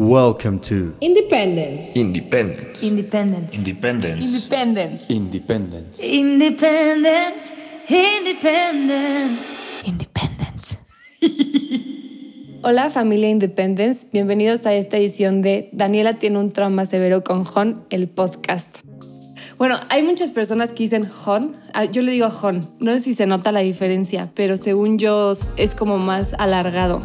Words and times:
Welcome 0.00 0.60
to 0.60 0.94
Independence. 1.02 1.94
Independence. 1.94 2.82
Independence. 2.82 3.54
Independence. 3.54 4.24
Independence. 4.24 5.10
Independence. 5.10 6.00
Independence. 6.00 7.52
Independence. 7.86 9.84
Independence. 9.84 10.78
Hola 12.62 12.88
familia 12.88 13.28
Independence, 13.28 14.06
bienvenidos 14.10 14.64
a 14.64 14.72
esta 14.72 14.96
edición 14.96 15.42
de 15.42 15.68
Daniela 15.72 16.18
tiene 16.18 16.38
un 16.38 16.50
trauma 16.50 16.86
severo 16.86 17.22
con 17.22 17.44
Jon, 17.44 17.84
el 17.90 18.08
podcast. 18.08 18.78
Bueno, 19.58 19.78
hay 19.90 20.02
muchas 20.02 20.30
personas 20.30 20.72
que 20.72 20.84
dicen 20.84 21.06
Jon, 21.06 21.58
ah, 21.74 21.84
yo 21.84 22.00
le 22.00 22.12
digo 22.12 22.30
Jon, 22.30 22.66
no 22.78 22.90
sé 22.92 23.00
si 23.00 23.12
se 23.12 23.26
nota 23.26 23.52
la 23.52 23.60
diferencia, 23.60 24.32
pero 24.34 24.56
según 24.56 24.98
yo 24.98 25.34
es 25.58 25.74
como 25.74 25.98
más 25.98 26.34
alargado. 26.38 27.02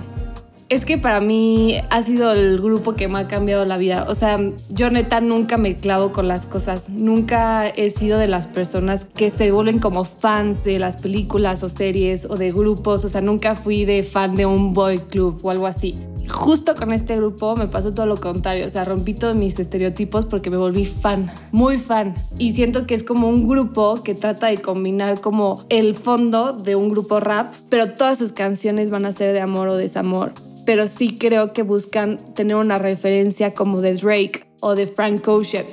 Es 0.68 0.84
que 0.84 0.98
para 0.98 1.22
mí 1.22 1.76
ha 1.92 2.02
sido 2.02 2.32
el 2.32 2.60
grupo 2.60 2.96
que 2.96 3.08
me 3.08 3.20
ha 3.20 3.28
cambiado 3.28 3.66
la 3.66 3.78
vida. 3.78 4.08
O 4.10 4.16
sea, 4.16 4.40
yo 4.72 4.90
neta 4.90 5.22
nunca 5.22 5.58
me 5.58 5.78
clavo 5.78 6.12
con 6.12 6.28
las 6.28 6.48
cosas. 6.48 6.90
Nunca 6.90 7.68
he 7.68 7.92
sido 7.92 8.18
de 8.18 8.28
las 8.28 8.48
personas 8.48 9.06
que 9.16 9.30
se 9.30 9.52
vuelven 9.52 9.78
como 9.78 10.06
fans 10.06 10.64
de 10.64 10.80
las 10.80 10.98
películas 10.98 11.62
o 11.62 11.70
series 11.70 12.26
o 12.26 12.36
de 12.36 12.52
grupos. 12.52 13.06
O 13.06 13.10
sea, 13.10 13.22
nunca 13.22 13.54
fui 13.54 13.86
de 13.86 14.02
fan 14.02 14.36
de 14.36 14.48
un 14.48 14.74
boy 14.74 14.98
club 14.98 15.40
o 15.44 15.52
algo 15.52 15.68
así. 15.68 15.96
Justo 16.28 16.74
con 16.74 16.92
este 16.92 17.16
grupo 17.16 17.56
me 17.56 17.68
pasó 17.68 17.94
todo 17.94 18.08
lo 18.08 18.18
contrario. 18.18 18.66
O 18.66 18.70
sea, 18.72 18.86
rompí 18.86 19.14
todos 19.14 19.36
mis 19.36 19.60
estereotipos 19.60 20.26
porque 20.26 20.50
me 20.50 20.58
volví 20.58 20.86
fan, 20.86 21.32
muy 21.52 21.78
fan. 21.78 22.16
Y 22.40 22.54
siento 22.54 22.88
que 22.88 22.96
es 22.96 23.04
como 23.04 23.30
un 23.30 23.48
grupo 23.48 24.02
que 24.04 24.16
trata 24.16 24.48
de 24.48 24.58
combinar 24.58 25.22
como 25.22 25.64
el 25.70 25.94
fondo 25.94 26.54
de 26.54 26.76
un 26.76 26.90
grupo 26.90 27.20
rap, 27.20 27.54
pero 27.70 27.92
todas 27.92 28.18
sus 28.18 28.32
canciones 28.32 28.90
van 28.90 29.06
a 29.06 29.14
ser 29.14 29.32
de 29.32 29.42
amor 29.42 29.68
o 29.68 29.76
desamor 29.76 30.34
pero 30.66 30.88
sí 30.88 31.18
creo 31.18 31.54
que 31.54 31.64
buscan 31.64 32.18
tener 32.34 32.56
una 32.56 32.78
referencia 32.78 33.54
como 33.54 33.82
de 33.82 33.96
Drake 33.96 34.46
o 34.62 34.76
de 34.76 34.88
Frank 34.88 35.28
Ocean. 35.28 35.66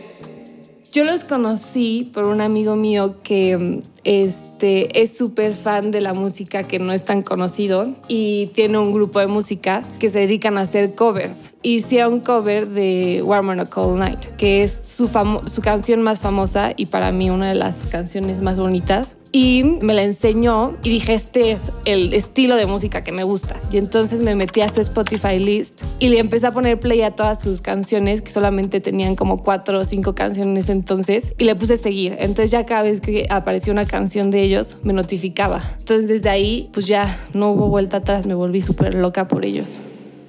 Yo 0.93 1.05
los 1.05 1.25
conocí 1.25 2.11
por 2.13 2.27
un 2.27 2.41
amigo 2.41 2.77
mío 2.77 3.23
que 3.23 3.83
este, 4.05 5.03
es 5.03 5.17
súper 5.17 5.55
fan 5.55 5.91
de 5.91 6.01
la 6.01 6.13
música 6.13 6.63
que 6.63 6.79
no 6.79 6.93
es 6.93 7.05
tan 7.05 7.23
conocido 7.23 7.87
y 8.09 8.47
tiene 8.55 8.79
un 8.79 8.93
grupo 8.93 9.21
de 9.21 9.27
música 9.27 9.83
que 9.99 10.09
se 10.09 10.21
dedican 10.21 10.59
a 10.59 10.63
hacer 10.63 10.95
covers. 10.95 11.51
Hicieron 11.63 12.15
un 12.15 12.21
cover 12.21 12.69
de 12.69 13.23
Warm 13.25 13.51
on 13.51 13.61
a 13.61 13.67
Cold 13.67 13.99
Night, 13.99 14.21
que 14.37 14.63
es 14.63 14.73
su, 14.73 15.09
su 15.09 15.63
canción 15.63 16.03
más 16.03 16.21
famosa 16.21 16.73
y 16.77 16.87
para 16.87 17.13
mí 17.13 17.31
una 17.31 17.49
de 17.49 17.55
las 17.55 17.87
canciones 17.87 18.41
más 18.41 18.59
bonitas 18.59 19.17
y 19.33 19.65
me 19.81 19.95
la 19.95 20.03
enseñó 20.03 20.75
y 20.85 20.91
dije, 20.91 21.15
este 21.15 21.53
es 21.53 21.61
el 21.87 22.13
estilo 22.13 22.55
de 22.55 22.67
música 22.67 23.03
que 23.03 23.13
me 23.13 23.25
gusta. 23.25 23.57
Y 23.73 23.79
entonces 23.79 24.21
me 24.21 24.35
metí 24.35 24.61
a 24.61 24.69
su 24.69 24.83
Spotify 24.83 25.39
list 25.39 25.83
y 25.99 26.09
le 26.09 26.19
empecé 26.19 26.47
a 26.47 26.53
poner 26.53 26.79
play 26.79 27.01
a 27.01 27.13
todas 27.13 27.41
sus 27.41 27.63
canciones, 27.63 28.21
que 28.21 28.31
solamente 28.31 28.81
tenían 28.81 29.17
como 29.17 29.39
cuatro 29.43 29.81
o 29.81 29.85
cinco 29.87 30.15
canciones 30.15 30.69
entonces, 30.69 31.35
y 31.39 31.45
le 31.45 31.57
puse 31.57 31.79
seguir. 31.79 32.15
Entonces 32.19 32.51
ya 32.51 32.67
cada 32.67 32.83
vez 32.83 33.01
que 33.01 33.27
apareció 33.31 33.73
una 33.73 33.87
canción 33.93 34.33
de 34.33 34.43
ellos, 34.43 34.79
me 34.83 34.93
notificaba. 34.93 35.77
Entonces 35.79 36.09
desde 36.09 36.31
ahí, 36.31 36.69
pues 36.73 36.89
ya 36.89 37.21
no 37.33 37.53
hubo 37.53 37.69
vuelta 37.69 37.99
atrás, 37.99 38.27
me 38.27 38.35
volví 38.35 38.61
súper 38.61 38.95
loca 38.95 39.29
por 39.29 39.45
ellos 39.45 39.79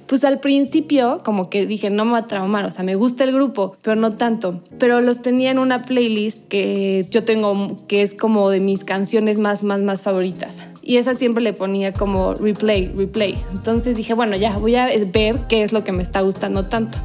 pues 0.06 0.24
al 0.24 0.38
principio 0.40 1.18
como 1.24 1.50
que 1.50 1.66
dije, 1.66 1.90
no 1.90 2.04
me 2.04 2.12
va 2.12 2.18
a 2.18 2.26
traumar, 2.26 2.64
o 2.64 2.70
sea, 2.70 2.84
me 2.84 2.94
gusta 2.94 3.24
el 3.24 3.32
grupo, 3.32 3.76
pero 3.82 3.96
no 3.96 4.12
tanto. 4.12 4.60
Pero 4.78 5.00
los 5.00 5.22
tenía 5.22 5.50
en 5.50 5.58
una 5.58 5.84
playlist 5.84 6.46
que 6.46 7.06
yo 7.10 7.24
tengo, 7.24 7.76
que 7.88 8.02
es 8.02 8.14
como 8.14 8.50
de 8.50 8.60
mis 8.60 8.84
canciones 8.84 9.38
más, 9.38 9.62
más, 9.62 9.80
más 9.80 10.02
favoritas. 10.02 10.66
Y 10.82 10.98
esa 10.98 11.14
siempre 11.14 11.42
le 11.42 11.52
ponía 11.52 11.92
como 11.92 12.34
replay, 12.34 12.92
replay. 12.96 13.36
Entonces 13.52 13.96
dije, 13.96 14.14
bueno, 14.14 14.36
ya 14.36 14.56
voy 14.58 14.76
a 14.76 14.86
ver 14.86 15.36
qué 15.48 15.62
es 15.62 15.72
lo 15.72 15.82
que 15.82 15.92
me 15.92 16.02
está 16.02 16.20
gustando 16.20 16.64
tanto 16.64 16.98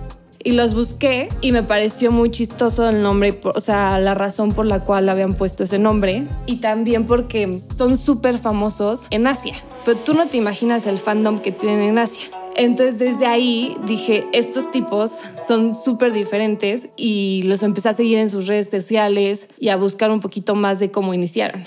y 0.43 0.51
los 0.51 0.73
busqué 0.73 1.29
y 1.41 1.51
me 1.51 1.63
pareció 1.63 2.11
muy 2.11 2.31
chistoso 2.31 2.89
el 2.89 3.01
nombre, 3.01 3.39
o 3.43 3.61
sea, 3.61 3.99
la 3.99 4.13
razón 4.13 4.51
por 4.51 4.65
la 4.65 4.79
cual 4.79 5.09
habían 5.09 5.33
puesto 5.33 5.63
ese 5.63 5.79
nombre 5.79 6.25
y 6.45 6.57
también 6.57 7.05
porque 7.05 7.61
son 7.77 7.97
súper 7.97 8.37
famosos 8.37 9.07
en 9.09 9.27
Asia. 9.27 9.55
Pero 9.85 9.97
tú 9.99 10.13
no 10.13 10.27
te 10.27 10.37
imaginas 10.37 10.87
el 10.87 10.97
fandom 10.97 11.39
que 11.39 11.51
tienen 11.51 11.81
en 11.81 11.97
Asia. 11.97 12.29
Entonces 12.55 12.99
desde 12.99 13.25
ahí 13.25 13.77
dije, 13.85 14.25
estos 14.33 14.69
tipos 14.71 15.21
son 15.47 15.75
súper 15.75 16.11
diferentes 16.11 16.89
y 16.97 17.43
los 17.43 17.63
empecé 17.63 17.89
a 17.89 17.93
seguir 17.93 18.17
en 18.17 18.29
sus 18.29 18.47
redes 18.47 18.69
sociales 18.69 19.47
y 19.59 19.69
a 19.69 19.77
buscar 19.77 20.11
un 20.11 20.19
poquito 20.19 20.55
más 20.55 20.79
de 20.79 20.91
cómo 20.91 21.13
iniciaron. 21.13 21.63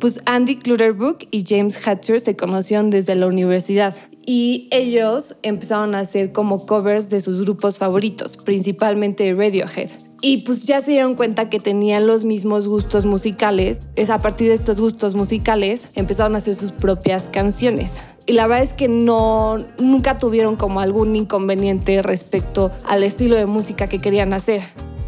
Pues 0.00 0.20
Andy 0.26 0.56
Clutterbuck 0.56 1.26
y 1.30 1.44
James 1.46 1.86
Hatcher 1.86 2.20
se 2.20 2.36
conocieron 2.36 2.90
desde 2.90 3.14
la 3.14 3.26
universidad 3.26 3.94
y 4.26 4.68
ellos 4.70 5.36
empezaron 5.42 5.94
a 5.94 6.00
hacer 6.00 6.32
como 6.32 6.66
covers 6.66 7.10
de 7.10 7.20
sus 7.20 7.42
grupos 7.42 7.78
favoritos, 7.78 8.36
principalmente 8.36 9.32
Radiohead. 9.34 9.90
Y 10.20 10.38
pues 10.38 10.62
ya 10.62 10.80
se 10.80 10.92
dieron 10.92 11.14
cuenta 11.14 11.50
que 11.50 11.60
tenían 11.60 12.06
los 12.06 12.24
mismos 12.24 12.66
gustos 12.66 13.04
musicales. 13.04 13.80
Es 13.94 14.10
a 14.10 14.20
partir 14.20 14.48
de 14.48 14.54
estos 14.54 14.80
gustos 14.80 15.14
musicales 15.14 15.88
empezaron 15.94 16.34
a 16.34 16.38
hacer 16.38 16.54
sus 16.54 16.72
propias 16.72 17.24
canciones 17.24 17.98
y 18.26 18.32
la 18.32 18.46
verdad 18.46 18.64
es 18.64 18.72
que 18.72 18.88
no 18.88 19.58
nunca 19.78 20.18
tuvieron 20.18 20.56
como 20.56 20.80
algún 20.80 21.14
inconveniente 21.14 22.00
respecto 22.02 22.70
al 22.86 23.02
estilo 23.02 23.36
de 23.36 23.46
música 23.46 23.88
que 23.88 24.00
querían 24.00 24.32
hacer. 24.32 24.62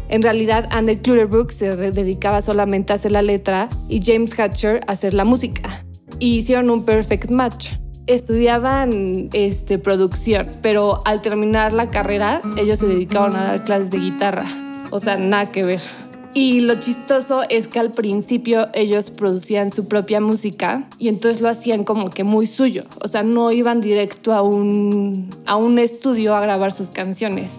En 0.09 0.23
realidad, 0.23 0.67
Andy 0.71 0.97
Clutterbuck 0.97 1.51
se 1.51 1.75
dedicaba 1.75 2.41
solamente 2.41 2.93
a 2.93 2.95
hacer 2.95 3.11
la 3.11 3.21
letra 3.21 3.69
y 3.89 4.01
James 4.03 4.37
Hatcher 4.39 4.81
a 4.87 4.93
hacer 4.93 5.13
la 5.13 5.25
música. 5.25 5.85
Y 6.19 6.37
hicieron 6.37 6.69
un 6.69 6.85
perfect 6.85 7.29
match. 7.29 7.73
Estudiaban 8.07 9.29
este, 9.33 9.77
producción, 9.77 10.47
pero 10.61 11.01
al 11.05 11.21
terminar 11.21 11.73
la 11.73 11.91
carrera, 11.91 12.41
ellos 12.57 12.79
se 12.79 12.87
dedicaban 12.87 13.35
a 13.35 13.43
dar 13.43 13.65
clases 13.65 13.91
de 13.91 13.97
guitarra. 13.97 14.45
O 14.91 14.99
sea, 15.01 15.17
nada 15.17 15.51
que 15.51 15.63
ver. 15.63 15.81
Y 16.33 16.61
lo 16.61 16.79
chistoso 16.79 17.41
es 17.49 17.67
que 17.67 17.79
al 17.79 17.91
principio 17.91 18.67
ellos 18.73 19.09
producían 19.09 19.71
su 19.71 19.87
propia 19.87 20.21
música 20.21 20.87
y 20.99 21.07
entonces 21.09 21.41
lo 21.41 21.49
hacían 21.49 21.83
como 21.83 22.09
que 22.11 22.23
muy 22.23 22.47
suyo. 22.47 22.83
O 23.01 23.07
sea, 23.07 23.23
no 23.23 23.51
iban 23.51 23.81
directo 23.81 24.33
a 24.33 24.41
un, 24.41 25.29
a 25.45 25.55
un 25.57 25.79
estudio 25.79 26.35
a 26.35 26.39
grabar 26.39 26.71
sus 26.71 26.91
canciones. 26.91 27.51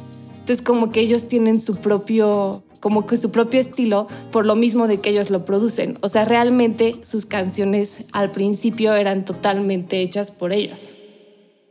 Entonces 0.48 0.64
como 0.64 0.90
que 0.90 1.00
ellos 1.00 1.28
tienen 1.28 1.60
su 1.60 1.76
propio 1.76 2.62
como 2.80 3.06
que 3.06 3.18
su 3.18 3.30
propio 3.30 3.60
estilo 3.60 4.08
por 4.32 4.46
lo 4.46 4.54
mismo 4.54 4.88
de 4.88 4.98
que 4.98 5.10
ellos 5.10 5.28
lo 5.28 5.44
producen. 5.44 5.98
O 6.00 6.08
sea, 6.08 6.24
realmente 6.24 6.94
sus 7.02 7.26
canciones 7.26 8.04
al 8.12 8.30
principio 8.30 8.94
eran 8.94 9.26
totalmente 9.26 10.00
hechas 10.00 10.30
por 10.30 10.54
ellos. 10.54 10.88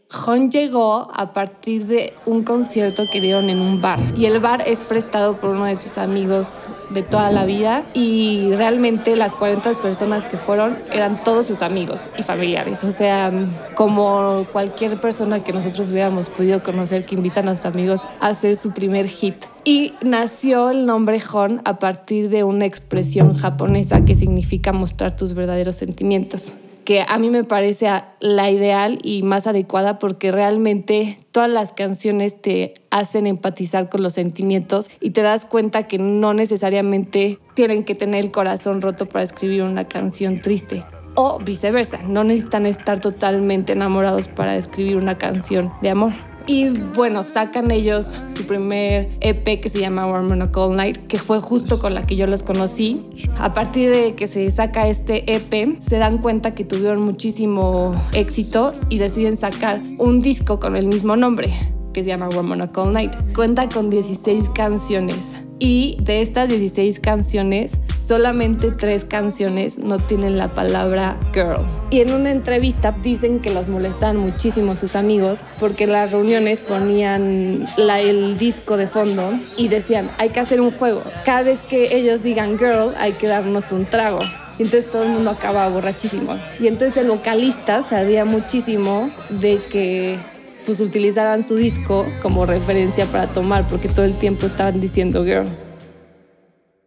Jon 0.09 0.50
llegó 0.50 1.09
a 1.13 1.34
partir 1.34 1.85
de 1.85 2.13
un 2.25 2.44
concierto 2.44 3.03
que 3.12 3.19
dieron 3.19 3.50
en 3.50 3.59
un 3.59 3.81
bar. 3.81 4.00
Y 4.18 4.25
el 4.25 4.40
bar 4.40 4.63
es 4.66 4.79
prestado 4.79 5.35
por 5.35 5.50
uno 5.50 5.66
de 5.66 5.75
sus 5.75 5.97
amigos 5.97 6.66
de 6.91 7.03
toda 7.03 7.29
la 7.29 7.45
vida. 7.45 7.84
Y 7.94 8.53
realmente 8.56 9.18
las 9.18 9.35
40 9.35 9.73
personas 9.81 10.23
que 10.23 10.38
fueron 10.38 10.78
eran 10.94 11.22
todos 11.23 11.45
sus 11.45 11.62
amigos 11.62 12.09
y 12.18 12.23
familiares, 12.23 12.85
o 12.85 12.91
sea, 12.91 13.31
como 13.75 14.47
cualquier 14.53 15.00
persona 15.01 15.44
que 15.44 15.51
nosotros 15.51 15.90
hubiéramos 15.90 16.29
podido 16.29 16.63
conocer 16.63 17.06
que 17.06 17.16
invitan 17.16 17.50
a 17.50 17.56
sus 17.56 17.66
amigos 17.66 18.01
a 18.22 18.28
hacer 18.28 18.56
su 18.56 18.72
primer 18.72 19.09
hit. 19.09 19.35
Y 19.66 19.94
nació 20.01 20.69
el 20.69 20.85
nombre 20.85 21.19
Jon 21.19 21.62
a 21.66 21.79
partir 21.79 22.29
de 22.29 22.45
una 22.45 22.66
expresión 22.66 23.35
japonesa 23.35 24.06
que 24.06 24.16
significa 24.16 24.72
mostrar 24.72 25.18
tus 25.18 25.34
verdaderos 25.34 25.75
sentimientos 25.75 26.53
que 26.87 27.03
a 27.05 27.19
mí 27.19 27.29
me 27.29 27.43
parece 27.43 27.89
la 28.21 28.49
ideal 28.49 28.99
y 29.03 29.21
más 29.21 29.45
adecuada 29.45 29.99
porque 29.99 30.31
realmente 30.31 31.19
todas 31.31 31.49
las 31.49 31.73
canciones 31.73 32.41
te 32.41 32.75
hacen 32.91 33.27
empatizar 33.27 33.89
con 33.89 34.01
los 34.01 34.13
sentimientos 34.13 34.89
y 35.01 35.09
te 35.09 35.21
das 35.21 35.43
cuenta 35.43 35.83
que 35.83 35.99
no 35.99 36.33
necesariamente 36.33 37.39
tienen 37.55 37.83
que 37.83 37.93
tener 37.93 38.23
el 38.23 38.31
corazón 38.31 38.81
roto 38.81 39.05
para 39.05 39.25
escribir 39.25 39.63
una 39.63 39.89
canción 39.89 40.39
triste. 40.39 40.85
O 41.15 41.39
viceversa, 41.39 41.97
no 42.03 42.23
necesitan 42.23 42.65
estar 42.65 43.01
totalmente 43.01 43.73
enamorados 43.73 44.29
para 44.29 44.55
escribir 44.55 44.95
una 44.95 45.17
canción 45.17 45.73
de 45.81 45.89
amor. 45.89 46.13
Y 46.47 46.69
bueno, 46.69 47.23
sacan 47.23 47.71
ellos 47.71 48.21
su 48.33 48.45
primer 48.45 49.09
EP 49.19 49.59
que 49.59 49.67
se 49.67 49.81
llama 49.81 50.07
Warm 50.07 50.31
on 50.31 50.41
a 50.41 50.51
Cold 50.51 50.77
Night, 50.77 51.07
que 51.07 51.17
fue 51.17 51.41
justo 51.41 51.77
con 51.77 51.94
la 51.94 52.05
que 52.05 52.15
yo 52.15 52.25
los 52.25 52.41
conocí. 52.41 53.03
A 53.38 53.53
partir 53.53 53.89
de 53.89 54.15
que 54.15 54.27
se 54.27 54.49
saca 54.51 54.88
este 54.88 55.35
EP, 55.35 55.81
se 55.81 55.97
dan 55.97 56.19
cuenta 56.19 56.51
que 56.51 56.63
tuvieron 56.63 57.01
muchísimo 57.01 57.94
éxito 58.13 58.71
y 58.88 58.97
deciden 58.97 59.35
sacar 59.35 59.81
un 59.97 60.21
disco 60.21 60.61
con 60.61 60.77
el 60.77 60.88
mismo 60.88 61.17
nombre, 61.17 61.51
que 61.94 62.03
se 62.03 62.07
llama 62.07 62.29
Warm 62.29 62.51
on 62.51 62.61
a 62.61 62.71
Cold 62.71 62.93
Night. 62.93 63.13
Cuenta 63.35 63.67
con 63.67 63.89
16 63.89 64.45
canciones 64.55 65.38
y 65.59 65.97
de 66.01 66.21
estas 66.21 66.47
16 66.47 67.01
canciones, 67.01 67.77
solamente 68.07 68.71
tres 68.71 69.04
canciones 69.04 69.77
no 69.77 70.00
tienen 70.00 70.38
la 70.38 70.48
palabra 70.48 71.19
girl. 71.33 71.65
Y 71.89 72.00
en 72.01 72.13
una 72.13 72.31
entrevista 72.31 72.95
dicen 73.04 73.39
que 73.39 73.50
los 73.50 73.68
molestan 73.68 74.15
muchísimo 74.15 74.75
sus 74.75 74.95
amigos 74.95 75.44
porque 75.59 75.83
en 75.83 75.92
las 75.92 76.12
reuniones 76.13 76.62
ponían 76.62 77.65
el 77.77 78.38
disco 78.38 78.77
de 78.77 78.88
fondo 78.88 79.38
y 79.57 79.68
decían, 79.68 80.09
hay 80.18 80.30
que 80.30 80.39
hacer 80.39 80.62
un 80.62 80.71
juego. 80.71 81.04
Cada 81.25 81.44
vez 81.44 81.59
que 81.63 81.98
ellos 81.98 82.24
digan 82.24 82.57
girl, 82.57 82.94
hay 82.98 83.13
que 83.13 83.27
darnos 83.27 83.71
un 83.71 83.86
trago. 83.86 84.19
Y 84.57 84.63
entonces 84.63 84.89
todo 84.89 85.03
el 85.03 85.10
mundo 85.10 85.31
acaba 85.31 85.68
borrachísimo. 85.68 86.39
Y 86.60 86.68
entonces 86.68 86.98
el 86.98 87.10
vocalista 87.10 87.83
sabía 87.83 88.24
muchísimo 88.25 89.12
de 89.30 89.60
que 89.69 90.18
pues 90.65 90.80
utilizaran 90.80 91.44
su 91.44 91.56
disco 91.56 92.06
como 92.21 92.45
referencia 92.45 93.06
para 93.06 93.27
tomar, 93.27 93.65
porque 93.69 93.88
todo 93.88 94.06
el 94.06 94.18
tiempo 94.18 94.48
estaban 94.48 94.81
diciendo 94.81 95.24
girl. 95.24 95.48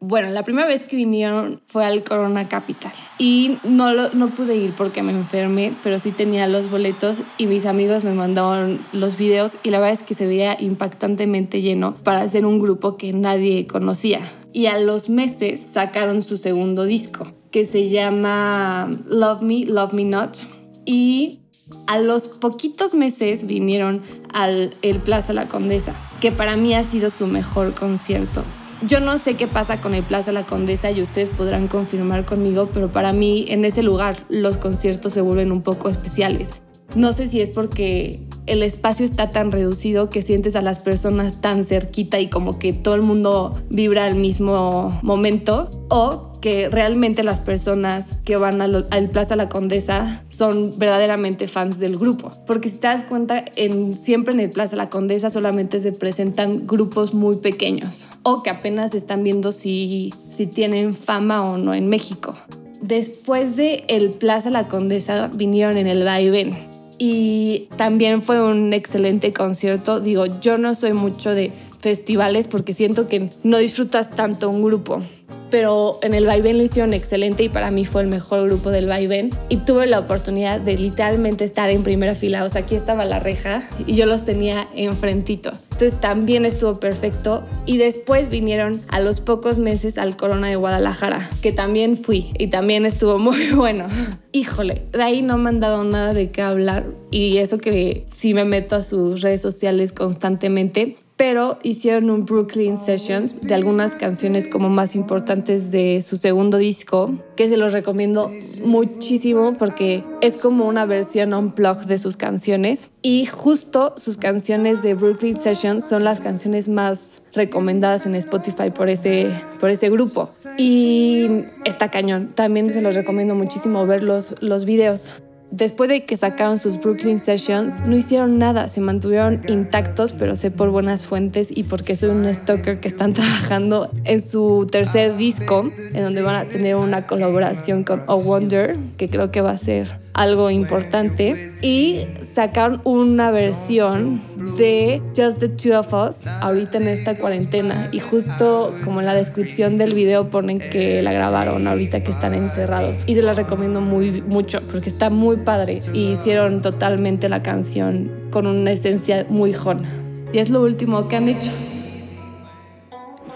Bueno, 0.02 0.30
la 0.30 0.44
primera 0.44 0.66
vez 0.66 0.84
que 0.84 0.96
vinieron 0.96 1.60
fue 1.66 1.84
al 1.84 2.02
Corona 2.04 2.48
Capital. 2.48 2.90
Y 3.18 3.58
no, 3.64 3.92
no 3.92 4.28
pude 4.30 4.54
ir 4.54 4.72
porque 4.72 5.02
me 5.02 5.12
enfermé, 5.12 5.74
pero 5.82 5.98
sí 5.98 6.10
tenía 6.10 6.46
los 6.46 6.70
boletos 6.70 7.20
y 7.36 7.46
mis 7.46 7.66
amigos 7.66 8.02
me 8.02 8.14
mandaron 8.14 8.80
los 8.94 9.18
videos 9.18 9.58
y 9.62 9.68
la 9.68 9.78
verdad 9.78 9.92
es 9.92 10.02
que 10.02 10.14
se 10.14 10.26
veía 10.26 10.56
impactantemente 10.58 11.60
lleno 11.60 11.96
para 11.96 12.22
hacer 12.22 12.46
un 12.46 12.60
grupo 12.60 12.96
que 12.96 13.12
nadie 13.12 13.66
conocía. 13.66 14.20
Y 14.54 14.66
a 14.66 14.80
los 14.80 15.10
meses 15.10 15.60
sacaron 15.60 16.22
su 16.22 16.38
segundo 16.38 16.84
disco 16.84 17.26
que 17.50 17.66
se 17.66 17.90
llama 17.90 18.90
Love 19.06 19.42
Me, 19.42 19.64
Love 19.66 19.92
Me 19.92 20.04
Not. 20.04 20.38
Y 20.86 21.40
a 21.88 21.98
los 21.98 22.26
poquitos 22.26 22.94
meses 22.94 23.46
vinieron 23.46 24.00
al 24.32 24.74
el 24.80 25.00
Plaza 25.00 25.34
La 25.34 25.46
Condesa, 25.46 25.94
que 26.22 26.32
para 26.32 26.56
mí 26.56 26.72
ha 26.72 26.84
sido 26.84 27.10
su 27.10 27.26
mejor 27.26 27.74
concierto 27.74 28.42
yo 28.82 29.00
no 29.00 29.18
sé 29.18 29.34
qué 29.34 29.46
pasa 29.46 29.80
con 29.80 29.94
el 29.94 30.02
Plaza 30.04 30.32
La 30.32 30.46
Condesa 30.46 30.90
y 30.90 31.02
ustedes 31.02 31.28
podrán 31.28 31.68
confirmar 31.68 32.24
conmigo, 32.24 32.70
pero 32.72 32.90
para 32.90 33.12
mí 33.12 33.46
en 33.48 33.64
ese 33.64 33.82
lugar 33.82 34.16
los 34.28 34.56
conciertos 34.56 35.12
se 35.12 35.20
vuelven 35.20 35.52
un 35.52 35.62
poco 35.62 35.88
especiales. 35.88 36.62
No 36.96 37.12
sé 37.12 37.28
si 37.28 37.40
es 37.40 37.50
porque 37.50 38.18
el 38.50 38.64
espacio 38.64 39.06
está 39.06 39.30
tan 39.30 39.52
reducido 39.52 40.10
que 40.10 40.22
sientes 40.22 40.56
a 40.56 40.60
las 40.60 40.80
personas 40.80 41.40
tan 41.40 41.64
cerquita 41.64 42.18
y 42.18 42.28
como 42.28 42.58
que 42.58 42.72
todo 42.72 42.96
el 42.96 43.02
mundo 43.02 43.52
vibra 43.70 44.06
al 44.06 44.16
mismo 44.16 44.98
momento 45.02 45.70
o 45.88 46.32
que 46.40 46.68
realmente 46.68 47.22
las 47.22 47.38
personas 47.38 48.16
que 48.24 48.36
van 48.36 48.60
al, 48.60 49.10
Plaza 49.12 49.36
La 49.36 49.48
Condesa 49.48 50.24
son 50.28 50.76
verdaderamente 50.80 51.46
fans 51.46 51.78
del 51.78 51.96
grupo. 51.96 52.32
Porque 52.44 52.68
si 52.68 52.78
te 52.78 52.88
das 52.88 53.04
cuenta, 53.04 53.44
en, 53.54 53.94
siempre 53.94 54.34
en 54.34 54.40
el 54.40 54.50
Plaza 54.50 54.74
La 54.74 54.90
Condesa 54.90 55.30
solamente 55.30 55.78
se 55.78 55.92
presentan 55.92 56.66
grupos 56.66 57.14
muy 57.14 57.36
pequeños 57.36 58.08
o 58.24 58.42
que 58.42 58.50
apenas 58.50 58.96
están 58.96 59.22
viendo 59.22 59.52
si, 59.52 60.12
si 60.36 60.48
tienen 60.48 60.94
fama 60.94 61.48
o 61.48 61.56
no 61.56 61.72
en 61.72 61.88
México. 61.88 62.34
Después 62.82 63.54
de 63.54 63.84
el 63.86 64.10
Plaza 64.10 64.50
La 64.50 64.66
Condesa 64.66 65.30
vinieron 65.36 65.76
en 65.76 65.86
el 65.86 66.02
Vaivén 66.02 66.69
y 67.02 67.66
también 67.78 68.20
fue 68.20 68.44
un 68.44 68.74
excelente 68.74 69.32
concierto. 69.32 70.00
Digo, 70.00 70.26
yo 70.26 70.58
no 70.58 70.74
soy 70.74 70.92
mucho 70.92 71.34
de 71.34 71.50
festivales 71.80 72.46
porque 72.46 72.74
siento 72.74 73.08
que 73.08 73.30
no 73.42 73.56
disfrutas 73.56 74.10
tanto 74.10 74.50
un 74.50 74.62
grupo. 74.62 75.02
Pero 75.50 75.98
en 76.02 76.12
el 76.12 76.26
Vaivén 76.26 76.58
lo 76.58 76.62
hicieron 76.62 76.92
excelente 76.92 77.42
y 77.42 77.48
para 77.48 77.70
mí 77.70 77.86
fue 77.86 78.02
el 78.02 78.08
mejor 78.08 78.46
grupo 78.46 78.68
del 78.68 78.86
Vaivén. 78.86 79.30
Y 79.48 79.56
tuve 79.56 79.86
la 79.86 79.98
oportunidad 79.98 80.60
de 80.60 80.76
literalmente 80.76 81.44
estar 81.44 81.70
en 81.70 81.82
primera 81.82 82.14
fila. 82.14 82.44
O 82.44 82.50
sea, 82.50 82.60
aquí 82.60 82.74
estaba 82.74 83.06
la 83.06 83.18
reja 83.18 83.66
y 83.86 83.94
yo 83.94 84.04
los 84.04 84.26
tenía 84.26 84.68
enfrentito. 84.74 85.52
Entonces 85.80 86.02
también 86.02 86.44
estuvo 86.44 86.78
perfecto. 86.78 87.42
Y 87.64 87.78
después 87.78 88.28
vinieron 88.28 88.82
a 88.88 89.00
los 89.00 89.22
pocos 89.22 89.56
meses 89.56 89.96
al 89.96 90.14
Corona 90.14 90.48
de 90.48 90.56
Guadalajara, 90.56 91.26
que 91.40 91.52
también 91.52 91.96
fui 91.96 92.34
y 92.38 92.48
también 92.48 92.84
estuvo 92.84 93.18
muy 93.18 93.52
bueno. 93.52 93.86
Híjole, 94.30 94.82
de 94.92 95.02
ahí 95.02 95.22
no 95.22 95.38
me 95.38 95.48
han 95.48 95.58
dado 95.58 95.82
nada 95.84 96.12
de 96.12 96.30
qué 96.30 96.42
hablar. 96.42 96.84
Y 97.10 97.38
eso 97.38 97.56
que 97.56 98.04
sí 98.06 98.34
me 98.34 98.44
meto 98.44 98.76
a 98.76 98.82
sus 98.82 99.22
redes 99.22 99.40
sociales 99.40 99.92
constantemente 99.92 100.98
pero 101.20 101.58
hicieron 101.62 102.08
un 102.08 102.24
Brooklyn 102.24 102.78
Sessions 102.78 103.42
de 103.42 103.52
algunas 103.52 103.94
canciones 103.94 104.48
como 104.48 104.70
más 104.70 104.96
importantes 104.96 105.70
de 105.70 106.00
su 106.00 106.16
segundo 106.16 106.56
disco, 106.56 107.14
que 107.36 107.46
se 107.50 107.58
los 107.58 107.74
recomiendo 107.74 108.30
muchísimo 108.64 109.52
porque 109.58 110.02
es 110.22 110.38
como 110.38 110.66
una 110.66 110.86
versión 110.86 111.34
unplugged 111.34 111.84
de 111.84 111.98
sus 111.98 112.16
canciones 112.16 112.88
y 113.02 113.26
justo 113.26 113.92
sus 113.98 114.16
canciones 114.16 114.80
de 114.80 114.94
Brooklyn 114.94 115.38
Sessions 115.38 115.84
son 115.86 116.04
las 116.04 116.20
canciones 116.20 116.70
más 116.70 117.20
recomendadas 117.34 118.06
en 118.06 118.14
Spotify 118.14 118.70
por 118.70 118.88
ese, 118.88 119.28
por 119.60 119.68
ese 119.68 119.90
grupo. 119.90 120.30
Y 120.56 121.44
está 121.66 121.90
cañón. 121.90 122.28
También 122.28 122.70
se 122.70 122.80
los 122.80 122.94
recomiendo 122.94 123.34
muchísimo 123.34 123.86
ver 123.86 124.02
los, 124.02 124.36
los 124.40 124.64
videos. 124.64 125.10
Después 125.50 125.90
de 125.90 126.04
que 126.04 126.16
sacaron 126.16 126.60
sus 126.60 126.80
Brooklyn 126.80 127.18
Sessions, 127.18 127.80
no 127.80 127.96
hicieron 127.96 128.38
nada, 128.38 128.68
se 128.68 128.80
mantuvieron 128.80 129.42
intactos, 129.48 130.12
pero 130.12 130.36
sé 130.36 130.52
por 130.52 130.70
buenas 130.70 131.04
fuentes 131.04 131.48
y 131.50 131.64
porque 131.64 131.96
soy 131.96 132.10
un 132.10 132.32
stalker 132.32 132.78
que 132.78 132.86
están 132.86 133.12
trabajando 133.14 133.90
en 134.04 134.22
su 134.22 134.66
tercer 134.70 135.16
disco, 135.16 135.70
en 135.92 136.02
donde 136.02 136.22
van 136.22 136.36
a 136.36 136.44
tener 136.44 136.76
una 136.76 137.06
colaboración 137.06 137.82
con 137.82 138.04
O 138.06 138.20
Wonder, 138.22 138.76
que 138.96 139.10
creo 139.10 139.32
que 139.32 139.40
va 139.40 139.50
a 139.50 139.58
ser 139.58 139.98
algo 140.12 140.50
importante 140.50 141.52
y 141.62 142.04
sacaron 142.22 142.80
una 142.84 143.30
versión 143.30 144.20
de 144.56 145.02
Just 145.16 145.40
the 145.40 145.48
Two 145.48 145.78
of 145.78 145.92
Us 145.92 146.26
ahorita 146.26 146.78
en 146.78 146.88
esta 146.88 147.16
cuarentena. 147.16 147.88
Y 147.92 148.00
justo 148.00 148.74
como 148.84 149.00
en 149.00 149.06
la 149.06 149.14
descripción 149.14 149.76
del 149.76 149.94
video 149.94 150.30
ponen 150.30 150.58
que 150.58 151.02
la 151.02 151.12
grabaron 151.12 151.66
ahorita 151.66 152.02
que 152.02 152.10
están 152.10 152.34
encerrados. 152.34 153.04
Y 153.06 153.14
se 153.14 153.22
la 153.22 153.32
recomiendo 153.32 153.80
muy 153.80 154.22
mucho 154.22 154.60
porque 154.70 154.88
está 154.88 155.10
muy 155.10 155.36
padre. 155.36 155.80
Y 155.92 156.12
hicieron 156.12 156.60
totalmente 156.60 157.28
la 157.28 157.42
canción 157.42 158.28
con 158.30 158.46
una 158.46 158.72
esencia 158.72 159.26
muy 159.28 159.52
jona. 159.52 159.88
Y 160.32 160.38
es 160.38 160.50
lo 160.50 160.62
último 160.62 161.08
que 161.08 161.16
han 161.16 161.28
hecho. 161.28 161.50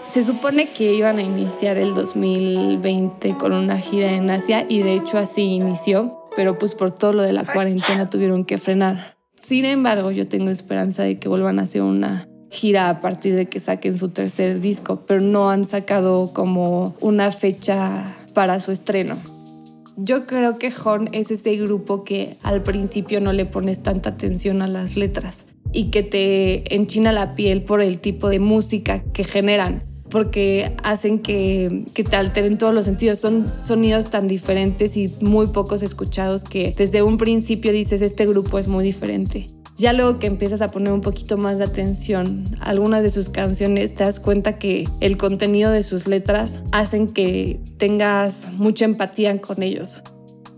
Se 0.01 0.23
supone 0.23 0.71
que 0.71 0.93
iban 0.93 1.17
a 1.17 1.21
iniciar 1.21 1.77
el 1.77 1.93
2020 1.93 3.35
con 3.35 3.51
una 3.51 3.79
gira 3.79 4.13
en 4.13 4.29
Asia 4.29 4.65
y 4.67 4.81
de 4.81 4.93
hecho 4.93 5.17
así 5.17 5.41
inició 5.41 6.24
pero 6.35 6.57
pues 6.57 6.75
por 6.75 6.91
todo 6.91 7.13
lo 7.13 7.23
de 7.23 7.33
la 7.33 7.45
cuarentena 7.45 8.07
tuvieron 8.07 8.45
que 8.45 8.57
frenar. 8.57 9.17
Sin 9.41 9.65
embargo, 9.65 10.11
yo 10.11 10.27
tengo 10.27 10.49
esperanza 10.49 11.03
de 11.03 11.19
que 11.19 11.29
vuelvan 11.29 11.59
a 11.59 11.63
hacer 11.63 11.81
una 11.81 12.27
gira 12.49 12.89
a 12.89 13.01
partir 13.01 13.35
de 13.35 13.47
que 13.47 13.59
saquen 13.59 13.97
su 13.97 14.09
tercer 14.09 14.59
disco, 14.59 15.05
pero 15.05 15.21
no 15.21 15.49
han 15.49 15.65
sacado 15.65 16.31
como 16.33 16.95
una 17.01 17.31
fecha 17.31 18.05
para 18.33 18.59
su 18.59 18.71
estreno. 18.71 19.17
Yo 19.97 20.25
creo 20.25 20.57
que 20.57 20.73
Horn 20.83 21.09
es 21.13 21.31
ese 21.31 21.55
grupo 21.55 22.03
que 22.03 22.37
al 22.43 22.63
principio 22.63 23.21
no 23.21 23.31
le 23.33 23.45
pones 23.45 23.81
tanta 23.81 24.09
atención 24.09 24.61
a 24.61 24.67
las 24.67 24.97
letras 24.97 25.45
y 25.71 25.91
que 25.91 26.03
te 26.03 26.75
enchina 26.75 27.11
la 27.11 27.35
piel 27.35 27.63
por 27.63 27.81
el 27.81 27.99
tipo 27.99 28.29
de 28.29 28.39
música 28.39 29.03
que 29.13 29.23
generan 29.23 29.83
porque 30.15 30.73
hacen 30.81 31.19
que, 31.19 31.83
te 31.93 32.15
alteren 32.15 32.57
todos 32.57 32.73
los 32.73 32.85
sentidos. 32.85 33.19
Son 33.19 33.45
sonidos 33.65 34.11
tan 34.11 34.27
diferentes 34.27 34.95
y 34.95 35.13
muy 35.19 35.47
pocos 35.47 35.83
escuchados 35.83 36.45
que 36.45 36.73
desde 36.77 37.03
un 37.03 37.17
principio 37.17 37.73
dices, 37.73 38.01
este 38.01 38.25
grupo 38.25 38.57
es 38.57 38.69
muy 38.69 38.85
diferente. 38.85 39.47
Ya 39.77 39.91
luego 39.91 40.17
que 40.17 40.27
empiezas 40.27 40.61
a 40.61 40.69
poner 40.69 40.93
un 40.93 41.01
poquito 41.01 41.35
más 41.35 41.57
de 41.57 41.65
atención 41.65 42.45
a 42.61 42.69
algunas 42.69 43.03
de 43.03 43.09
sus 43.09 43.27
canciones, 43.27 43.93
te 43.93 44.05
das 44.05 44.21
cuenta 44.21 44.57
que 44.57 44.87
el 45.01 45.17
contenido 45.17 45.69
de 45.69 45.83
sus 45.83 46.07
letras 46.07 46.61
hacen 46.71 47.07
que 47.07 47.59
tengas 47.77 48.53
mucha 48.53 48.85
empatía 48.85 49.41
con 49.41 49.63
ellos. 49.63 50.01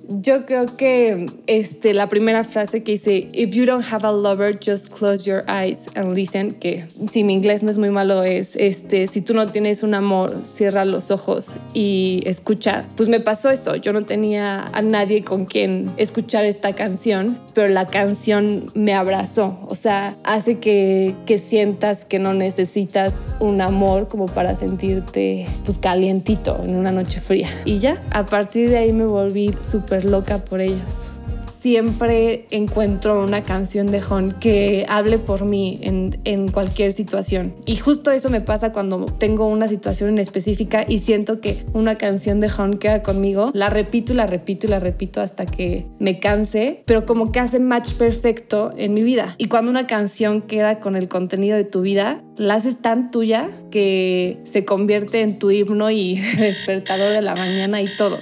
Yo 0.09 0.45
creo 0.45 0.65
que 0.77 1.27
este, 1.47 1.93
la 1.93 2.07
primera 2.07 2.43
frase 2.43 2.81
que 2.81 2.93
dice, 2.93 3.27
If 3.33 3.51
you 3.51 3.65
don't 3.65 3.85
have 3.91 4.05
a 4.05 4.11
lover, 4.11 4.57
just 4.57 4.89
close 4.89 5.29
your 5.29 5.43
eyes 5.49 5.87
and 5.95 6.13
listen, 6.13 6.51
que 6.51 6.85
si 7.09 7.23
mi 7.23 7.33
inglés 7.33 7.61
no 7.61 7.71
es 7.71 7.77
muy 7.77 7.89
malo, 7.89 8.23
es, 8.23 8.55
este, 8.55 9.07
si 9.07 9.21
tú 9.21 9.33
no 9.33 9.47
tienes 9.47 9.83
un 9.83 9.93
amor, 9.93 10.31
cierra 10.31 10.85
los 10.85 11.11
ojos 11.11 11.57
y 11.73 12.21
escucha. 12.25 12.85
Pues 12.95 13.09
me 13.09 13.19
pasó 13.19 13.49
eso, 13.49 13.75
yo 13.75 13.91
no 13.91 14.05
tenía 14.05 14.67
a 14.73 14.81
nadie 14.81 15.23
con 15.23 15.45
quien 15.45 15.87
escuchar 15.97 16.45
esta 16.45 16.73
canción, 16.73 17.39
pero 17.53 17.67
la 17.67 17.85
canción 17.85 18.65
me 18.75 18.93
abrazó, 18.93 19.59
o 19.67 19.75
sea, 19.75 20.15
hace 20.23 20.59
que, 20.59 21.15
que 21.25 21.37
sientas 21.37 22.05
que 22.05 22.19
no 22.19 22.33
necesitas 22.33 23.19
un 23.39 23.59
amor 23.61 24.07
como 24.07 24.27
para 24.27 24.55
sentirte 24.55 25.45
pues 25.65 25.77
calientito 25.77 26.57
en 26.63 26.75
una 26.75 26.91
noche 26.91 27.19
fría. 27.19 27.49
Y 27.65 27.79
ya, 27.79 28.01
a 28.11 28.25
partir 28.25 28.69
de 28.69 28.77
ahí 28.77 28.93
me 28.93 29.05
volví 29.05 29.51
loca 30.05 30.43
por 30.45 30.61
ellos. 30.61 31.09
Siempre 31.59 32.45
encuentro 32.51 33.21
una 33.23 33.41
canción 33.41 33.87
de 33.87 34.01
Hon 34.01 34.31
que 34.31 34.85
hable 34.87 35.17
por 35.17 35.43
mí 35.43 35.79
en, 35.81 36.17
en, 36.23 36.49
cualquier 36.49 36.91
situación. 36.93 37.55
Y 37.65 37.75
justo 37.77 38.11
eso 38.11 38.29
me 38.29 38.41
pasa 38.41 38.71
cuando 38.71 39.05
tengo 39.05 39.47
una 39.47 39.67
situación 39.67 40.09
en 40.09 40.19
específica 40.19 40.85
y 40.87 40.99
siento 40.99 41.41
que 41.41 41.65
una 41.73 41.95
canción 41.95 42.39
de 42.39 42.49
Hon 42.55 42.75
queda 42.77 43.01
conmigo. 43.01 43.49
La 43.53 43.69
repito 43.69 44.13
y 44.13 44.15
la 44.15 44.27
repito 44.27 44.67
y 44.67 44.69
la 44.69 44.79
repito 44.79 45.19
hasta 45.19 45.45
que 45.45 45.87
me 45.99 46.19
canse, 46.19 46.83
pero 46.85 47.05
como 47.05 47.31
que 47.31 47.39
hace 47.39 47.59
match 47.59 47.93
perfecto 47.93 48.71
en 48.77 48.93
mi 48.93 49.01
vida. 49.01 49.33
Y 49.37 49.47
cuando 49.47 49.71
una 49.71 49.87
canción 49.87 50.43
queda 50.43 50.79
con 50.79 50.95
el 50.95 51.09
contenido 51.09 51.57
de 51.57 51.63
tu 51.63 51.81
vida, 51.81 52.21
la 52.37 52.53
haces 52.53 52.81
tan 52.81 53.09
tuya 53.09 53.49
que 53.71 54.39
se 54.43 54.63
convierte 54.63 55.21
en 55.21 55.39
tu 55.39 55.49
himno 55.49 55.89
y 55.89 56.15
despertador 56.37 57.11
de 57.11 57.23
la 57.23 57.35
mañana 57.35 57.81
y 57.81 57.87
todo. 57.97 58.17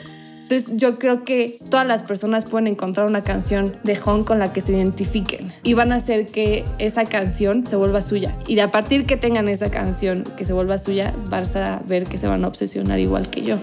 Entonces 0.45 0.73
yo 0.77 0.99
creo 0.99 1.23
que 1.23 1.57
todas 1.71 1.87
las 1.87 2.03
personas 2.03 2.45
pueden 2.45 2.67
encontrar 2.67 3.07
una 3.07 3.23
canción 3.23 3.73
de 3.83 3.95
Hong 3.95 4.25
con 4.25 4.37
la 4.37 4.53
que 4.53 4.61
se 4.61 4.73
identifiquen 4.73 5.51
y 5.63 5.73
van 5.73 5.91
a 5.91 5.95
hacer 5.95 6.27
que 6.27 6.63
esa 6.77 7.05
canción 7.05 7.65
se 7.65 7.75
vuelva 7.75 8.03
suya. 8.03 8.35
Y 8.45 8.53
de 8.53 8.61
a 8.61 8.67
partir 8.67 9.07
que 9.07 9.17
tengan 9.17 9.49
esa 9.49 9.71
canción 9.71 10.23
que 10.37 10.45
se 10.45 10.53
vuelva 10.53 10.77
suya, 10.77 11.11
vas 11.29 11.55
a 11.55 11.81
ver 11.87 12.03
que 12.03 12.19
se 12.19 12.27
van 12.27 12.45
a 12.45 12.47
obsesionar 12.47 12.99
igual 12.99 13.27
que 13.31 13.41
yo. 13.41 13.57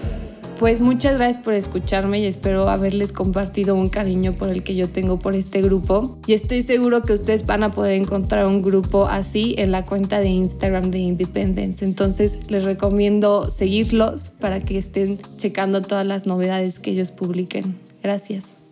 Pues 0.63 0.79
muchas 0.79 1.17
gracias 1.17 1.43
por 1.43 1.55
escucharme 1.55 2.21
y 2.21 2.25
espero 2.25 2.69
haberles 2.69 3.11
compartido 3.11 3.75
un 3.75 3.89
cariño 3.89 4.31
por 4.31 4.47
el 4.47 4.63
que 4.63 4.75
yo 4.75 4.87
tengo 4.87 5.19
por 5.19 5.35
este 5.35 5.61
grupo. 5.61 6.17
Y 6.25 6.31
estoy 6.31 6.63
seguro 6.63 7.03
que 7.03 7.11
ustedes 7.11 7.45
van 7.45 7.63
a 7.63 7.71
poder 7.71 7.95
encontrar 8.01 8.47
un 8.47 8.61
grupo 8.61 9.07
así 9.07 9.55
en 9.57 9.73
la 9.73 9.83
cuenta 9.83 10.21
de 10.21 10.29
Instagram 10.29 10.89
de 10.89 10.99
Independence. 10.99 11.83
Entonces 11.83 12.49
les 12.49 12.63
recomiendo 12.63 13.51
seguirlos 13.51 14.29
para 14.39 14.61
que 14.61 14.77
estén 14.77 15.19
checando 15.35 15.81
todas 15.81 16.07
las 16.07 16.25
novedades 16.25 16.79
que 16.79 16.91
ellos 16.91 17.11
publiquen. 17.11 17.77
Gracias. 18.01 18.62